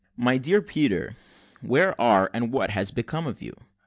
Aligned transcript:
"MY 0.17 0.39
DEAR 0.39 0.63
PETER, 0.63 1.15
Where 1.61 2.01
are, 2.01 2.31
and 2.33 2.51
what 2.51 2.71
has 2.71 2.89
become 2.89 3.27
of, 3.27 3.39
you? 3.43 3.53